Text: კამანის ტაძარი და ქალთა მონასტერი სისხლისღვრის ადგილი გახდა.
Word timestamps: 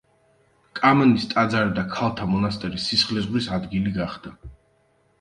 კამანის 0.79 1.27
ტაძარი 1.33 1.77
და 1.77 1.85
ქალთა 1.93 2.29
მონასტერი 2.33 2.83
სისხლისღვრის 2.89 3.55
ადგილი 3.61 3.99
გახდა. 4.03 4.37